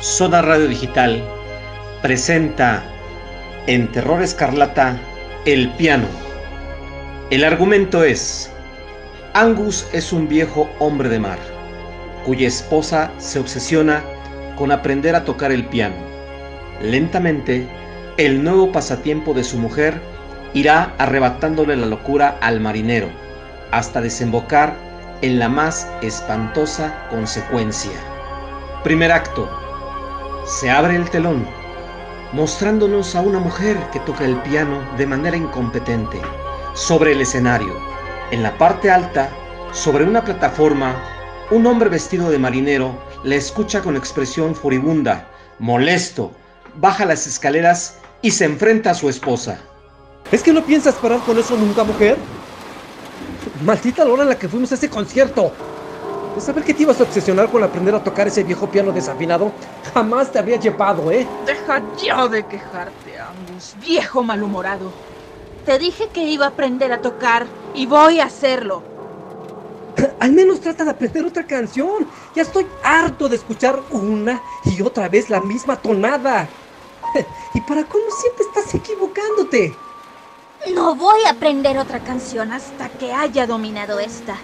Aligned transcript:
Soda 0.00 0.40
Radio 0.40 0.66
Digital 0.66 1.22
presenta 2.00 2.82
en 3.66 3.86
Terror 3.92 4.22
Escarlata 4.22 4.98
El 5.44 5.68
piano. 5.72 6.06
El 7.28 7.44
argumento 7.44 8.02
es, 8.02 8.50
Angus 9.34 9.86
es 9.92 10.14
un 10.14 10.26
viejo 10.26 10.70
hombre 10.78 11.10
de 11.10 11.18
mar, 11.18 11.38
cuya 12.24 12.48
esposa 12.48 13.10
se 13.18 13.40
obsesiona 13.40 14.02
con 14.56 14.72
aprender 14.72 15.14
a 15.14 15.26
tocar 15.26 15.52
el 15.52 15.66
piano. 15.66 15.96
Lentamente, 16.80 17.68
el 18.16 18.42
nuevo 18.42 18.72
pasatiempo 18.72 19.34
de 19.34 19.44
su 19.44 19.58
mujer 19.58 20.00
irá 20.54 20.94
arrebatándole 20.96 21.76
la 21.76 21.84
locura 21.84 22.38
al 22.40 22.58
marinero, 22.58 23.08
hasta 23.70 24.00
desembocar 24.00 24.74
en 25.20 25.38
la 25.38 25.50
más 25.50 25.86
espantosa 26.00 27.06
consecuencia. 27.10 27.92
Primer 28.82 29.12
acto. 29.12 29.69
Se 30.50 30.68
abre 30.68 30.96
el 30.96 31.08
telón, 31.08 31.46
mostrándonos 32.32 33.14
a 33.14 33.20
una 33.20 33.38
mujer 33.38 33.78
que 33.92 34.00
toca 34.00 34.24
el 34.24 34.34
piano 34.42 34.82
de 34.98 35.06
manera 35.06 35.36
incompetente 35.36 36.20
sobre 36.74 37.12
el 37.12 37.20
escenario. 37.20 37.72
En 38.32 38.42
la 38.42 38.58
parte 38.58 38.90
alta, 38.90 39.30
sobre 39.72 40.02
una 40.04 40.24
plataforma, 40.24 41.00
un 41.52 41.66
hombre 41.66 41.88
vestido 41.88 42.28
de 42.30 42.40
marinero 42.40 42.98
la 43.22 43.36
escucha 43.36 43.80
con 43.80 43.94
expresión 43.96 44.56
furibunda, 44.56 45.30
molesto, 45.60 46.32
baja 46.74 47.04
las 47.04 47.28
escaleras 47.28 47.98
y 48.20 48.32
se 48.32 48.44
enfrenta 48.44 48.90
a 48.90 48.94
su 48.94 49.08
esposa. 49.08 49.60
¿Es 50.32 50.42
que 50.42 50.52
no 50.52 50.64
piensas 50.64 50.96
parar 50.96 51.20
con 51.20 51.38
eso 51.38 51.56
nunca, 51.56 51.84
mujer? 51.84 52.16
Maldita 53.64 54.04
la 54.04 54.10
hora 54.10 54.22
en 54.24 54.30
la 54.30 54.38
que 54.38 54.48
fuimos 54.48 54.72
a 54.72 54.74
ese 54.74 54.90
concierto. 54.90 55.52
¿De 56.34 56.40
saber 56.40 56.62
que 56.62 56.74
te 56.74 56.84
ibas 56.84 57.00
a 57.00 57.02
obsesionar 57.02 57.50
con 57.50 57.62
aprender 57.64 57.94
a 57.94 58.04
tocar 58.04 58.28
ese 58.28 58.44
viejo 58.44 58.70
piano 58.70 58.92
desafinado? 58.92 59.50
Jamás 59.92 60.30
te 60.30 60.38
habría 60.38 60.58
llevado, 60.58 61.10
¿eh? 61.10 61.26
Deja 61.44 61.82
ya 61.96 62.28
de 62.28 62.44
quejarte, 62.44 63.18
Angus, 63.18 63.74
viejo 63.80 64.22
malhumorado. 64.22 64.92
Te 65.66 65.78
dije 65.78 66.08
que 66.12 66.24
iba 66.24 66.46
a 66.46 66.50
aprender 66.50 66.92
a 66.92 67.02
tocar 67.02 67.46
y 67.74 67.86
voy 67.86 68.20
a 68.20 68.26
hacerlo. 68.26 68.82
Al 70.20 70.32
menos 70.32 70.60
trata 70.60 70.84
de 70.84 70.90
aprender 70.90 71.24
otra 71.24 71.44
canción. 71.46 72.06
Ya 72.34 72.42
estoy 72.42 72.66
harto 72.84 73.28
de 73.28 73.36
escuchar 73.36 73.82
una 73.90 74.40
y 74.64 74.80
otra 74.82 75.08
vez 75.08 75.30
la 75.30 75.40
misma 75.40 75.76
tonada. 75.76 76.48
¿Y 77.54 77.60
para 77.62 77.84
cómo 77.84 78.04
siempre 78.10 78.44
estás 78.46 78.72
equivocándote? 78.74 79.74
No 80.74 80.94
voy 80.94 81.22
a 81.26 81.30
aprender 81.30 81.76
otra 81.78 82.00
canción 82.00 82.52
hasta 82.52 82.88
que 82.88 83.12
haya 83.12 83.46
dominado 83.46 83.98
esta. 83.98 84.36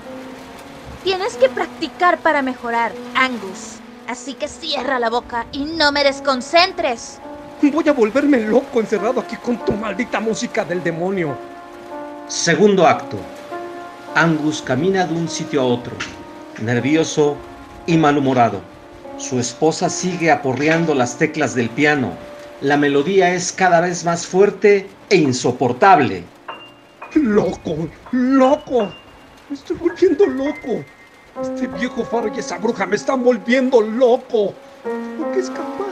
Tienes 1.06 1.36
que 1.36 1.48
practicar 1.48 2.18
para 2.18 2.42
mejorar, 2.42 2.90
Angus. 3.14 3.76
Así 4.08 4.34
que 4.34 4.48
cierra 4.48 4.98
la 4.98 5.08
boca 5.08 5.46
y 5.52 5.64
no 5.64 5.92
me 5.92 6.02
desconcentres. 6.02 7.20
Voy 7.62 7.88
a 7.88 7.92
volverme 7.92 8.40
loco 8.40 8.80
encerrado 8.80 9.20
aquí 9.20 9.36
con 9.36 9.56
tu 9.64 9.70
maldita 9.70 10.18
música 10.18 10.64
del 10.64 10.82
demonio. 10.82 11.38
Segundo 12.26 12.88
acto. 12.88 13.18
Angus 14.16 14.60
camina 14.60 15.06
de 15.06 15.14
un 15.14 15.28
sitio 15.28 15.60
a 15.60 15.66
otro, 15.66 15.92
nervioso 16.60 17.36
y 17.86 17.96
malhumorado. 17.96 18.60
Su 19.16 19.38
esposa 19.38 19.88
sigue 19.88 20.32
aporreando 20.32 20.92
las 20.92 21.16
teclas 21.18 21.54
del 21.54 21.70
piano. 21.70 22.14
La 22.60 22.76
melodía 22.76 23.32
es 23.32 23.52
cada 23.52 23.80
vez 23.80 24.04
más 24.04 24.26
fuerte 24.26 24.88
e 25.08 25.14
insoportable. 25.18 26.24
¡Loco! 27.14 27.88
¡Loco! 28.10 28.92
Me 29.48 29.54
estoy 29.54 29.76
volviendo 29.76 30.26
loco. 30.26 30.84
Este 31.42 31.66
viejo 31.66 32.04
faro 32.04 32.30
y 32.34 32.38
esa 32.38 32.58
bruja 32.58 32.86
me 32.86 32.96
están 32.96 33.22
volviendo 33.22 33.80
loco. 33.80 34.54
Tengo 34.82 35.32
que 35.32 35.40
escapar. 35.40 35.86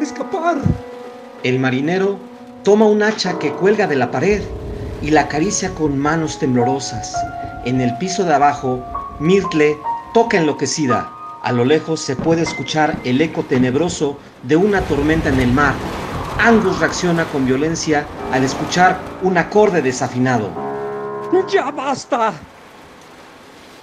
Escapar. 0.00 0.56
El 1.42 1.58
marinero 1.58 2.18
toma 2.62 2.86
un 2.86 3.02
hacha 3.02 3.38
que 3.38 3.52
cuelga 3.52 3.86
de 3.86 3.96
la 3.96 4.10
pared 4.10 4.42
y 5.02 5.10
la 5.10 5.22
acaricia 5.22 5.74
con 5.74 5.98
manos 5.98 6.38
temblorosas. 6.38 7.14
En 7.64 7.80
el 7.80 7.96
piso 7.98 8.24
de 8.24 8.34
abajo, 8.34 8.82
Myrtle 9.20 9.76
toca 10.12 10.38
enloquecida. 10.38 11.10
A 11.42 11.52
lo 11.52 11.64
lejos 11.64 12.00
se 12.00 12.16
puede 12.16 12.42
escuchar 12.42 12.96
el 13.04 13.20
eco 13.20 13.42
tenebroso 13.42 14.18
de 14.42 14.56
una 14.56 14.80
tormenta 14.82 15.28
en 15.28 15.40
el 15.40 15.52
mar. 15.52 15.74
Angus 16.38 16.78
reacciona 16.80 17.24
con 17.26 17.46
violencia 17.46 18.06
al 18.32 18.44
escuchar 18.44 18.98
un 19.22 19.38
acorde 19.38 19.82
desafinado. 19.82 20.50
¡Ya 21.48 21.70
basta! 21.70 22.32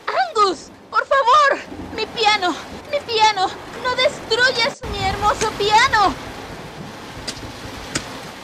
¡Angus! 0.08 0.70
¡Por 0.90 1.06
favor! 1.06 1.60
¡Mi 1.96 2.06
piano! 2.32 2.56
¡Mi 2.92 3.00
piano! 3.14 3.48
¡No 3.84 3.96
destruyas 3.96 4.82
mi 4.92 5.04
hermoso 5.04 5.52
piano! 5.52 6.14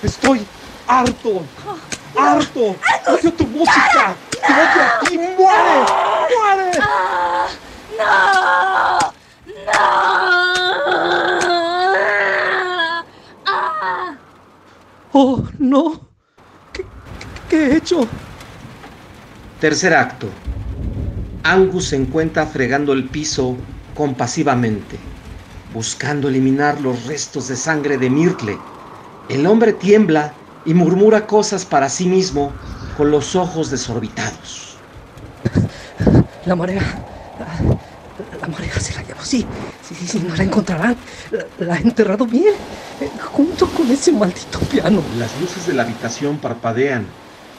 Estoy 0.04 0.46
harto. 0.88 1.46
¡Harto! 2.16 2.76
¡Odio 3.08 3.34
tu 3.34 3.48
música! 3.48 4.16
¡Te 4.30 4.38
odio 4.40 4.82
a 4.82 5.00
ti! 5.00 5.18
¡Muere! 5.18 5.86
¡Muere! 6.36 6.72
¡Ah! 6.82 7.48
¡No! 7.98 9.14
¡No! 9.66 9.74
¡Ah! 13.46 14.18
¡Oh, 15.14 15.44
no! 15.60 16.10
¿Qué, 16.74 16.86
qué 17.50 17.68
he 17.68 17.78
hecho? 17.78 18.08
Tercer 19.62 19.94
acto. 19.94 20.28
Angus 21.44 21.88
se 21.88 21.96
encuentra 21.96 22.46
fregando 22.46 22.92
el 22.94 23.06
piso 23.06 23.56
compasivamente, 23.98 25.00
buscando 25.74 26.28
eliminar 26.28 26.80
los 26.80 27.08
restos 27.08 27.48
de 27.48 27.56
sangre 27.56 27.98
de 27.98 28.12
Myrtle. 28.12 28.56
El 29.28 29.48
hombre 29.48 29.74
tiembla 29.74 30.36
y 30.66 30.76
murmura 30.76 31.26
cosas 31.26 31.66
para 31.66 31.90
sí 31.90 32.06
mismo 32.06 32.54
con 32.96 33.10
los 33.10 33.36
ojos 33.36 33.72
desorbitados. 33.72 34.78
La 36.46 36.56
marea. 36.56 36.84
La, 37.40 38.38
la 38.40 38.48
marea 38.48 38.80
se 38.80 38.94
la 38.94 39.02
llevó. 39.02 39.24
Sí, 39.24 39.48
sí, 39.82 39.96
sí, 39.96 40.08
sí, 40.08 40.20
no 40.28 40.36
la 40.36 40.44
encontrarán. 40.44 40.96
La, 41.32 41.66
la 41.66 41.74
ha 41.74 41.80
enterrado 41.80 42.28
bien, 42.28 42.54
junto 43.20 43.68
con 43.68 43.90
ese 43.90 44.12
maldito 44.12 44.60
piano. 44.60 45.02
Las 45.18 45.36
luces 45.42 45.66
de 45.66 45.74
la 45.74 45.82
habitación 45.82 46.38
parpadean 46.38 47.08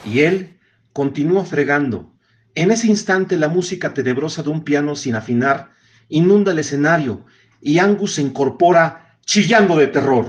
y 0.05 0.21
él 0.21 0.57
continúa 0.93 1.45
fregando. 1.45 2.13
En 2.55 2.71
ese 2.71 2.87
instante 2.87 3.37
la 3.37 3.49
música 3.49 3.93
tenebrosa 3.93 4.45
de 4.45 4.51
un 4.51 4.63
piano 4.63 4.95
sin 4.95 5.17
afinar 5.17 5.77
inunda 6.09 6.53
el 6.53 6.59
escenario 6.59 7.25
y 7.61 7.79
Angus 7.79 8.15
se 8.15 8.23
incorpora 8.23 9.19
chillando 9.25 9.77
de 9.77 9.89
terror. 9.89 10.27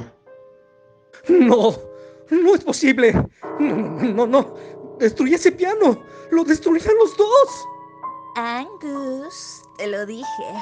No, 1.28 1.76
no 2.32 2.56
es 2.56 2.64
posible. 2.64 3.14
No, 3.60 3.76
no, 3.76 4.14
no, 4.14 4.28
no. 4.28 4.56
Destruí 5.00 5.34
ese 5.34 5.52
piano. 5.52 6.04
Lo 6.32 6.44
destruirán 6.44 6.96
los 6.98 7.16
dos. 7.18 7.66
Angus, 8.36 9.62
te 9.78 9.88
lo 9.88 10.06
dije. 10.06 10.54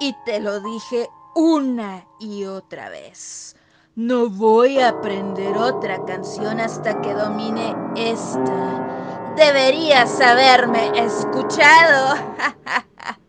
Y 0.00 0.14
te 0.24 0.40
lo 0.40 0.60
dije 0.60 1.08
una 1.34 2.06
y 2.18 2.44
otra 2.44 2.88
vez. 2.88 3.56
No 3.94 4.28
voy 4.28 4.78
a 4.78 4.88
aprender 4.88 5.56
otra 5.56 6.04
canción 6.04 6.60
hasta 6.60 7.00
que 7.00 7.12
domine 7.12 7.74
esta. 7.94 9.34
Deberías 9.36 10.20
haberme 10.20 10.92
escuchado. 10.98 12.16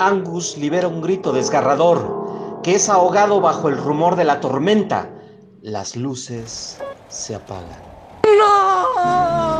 Angus 0.00 0.56
libera 0.56 0.88
un 0.88 1.02
grito 1.02 1.30
desgarrador 1.30 2.60
que 2.62 2.74
es 2.74 2.88
ahogado 2.88 3.42
bajo 3.42 3.68
el 3.68 3.76
rumor 3.76 4.16
de 4.16 4.24
la 4.24 4.40
tormenta. 4.40 5.10
Las 5.60 5.94
luces 5.94 6.78
se 7.08 7.34
apagan. 7.34 7.82
¡No! 8.24 9.59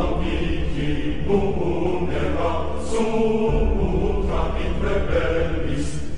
Amici, 0.00 1.22
nulla 1.26 2.78
sutra 2.82 4.52
in 4.58 4.74
rebellis, 4.82 6.09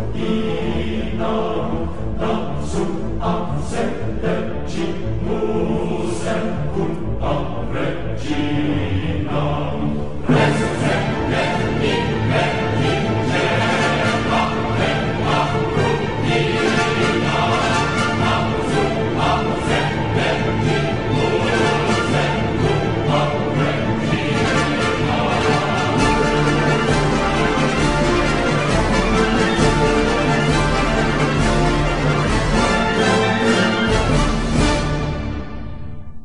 You. 0.00 0.49